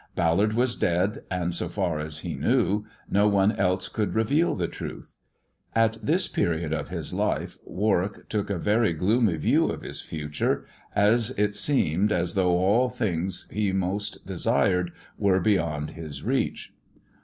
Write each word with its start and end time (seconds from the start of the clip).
Ballard 0.15 0.53
was 0.53 0.75
•ad, 0.79 1.19
and, 1.29 1.53
so 1.53 1.69
far 1.69 1.99
as 1.99 2.21
he 2.21 2.33
knew, 2.33 2.85
no 3.07 3.27
one 3.27 3.51
else 3.51 3.87
could 3.87 4.15
reveal 4.15 4.55
the 4.55 4.65
uth. 4.67 5.15
At 5.75 5.99
this 6.01 6.27
period 6.27 6.73
of 6.73 6.89
his 6.89 7.13
life 7.13 7.59
Warwick 7.65 8.27
took 8.27 8.49
a 8.49 8.57
very 8.57 8.95
126 8.95 8.99
THE 8.99 9.05
dwarf's 9.05 9.45
chamber 9.45 9.67
gloomy 9.67 9.75
view 9.75 9.75
of 9.75 9.81
his 9.83 10.01
future, 10.01 10.65
as 10.95 11.29
it 11.37 11.55
seemed 11.55 12.11
as 12.11 12.33
though 12.33 12.57
all 12.57 12.89
things 12.89 13.47
he 13.51 13.71
most 13.71 14.25
desired 14.25 14.91
were 15.19 15.39
beyond 15.39 15.91
his 15.91 16.23
reach. 16.23 16.73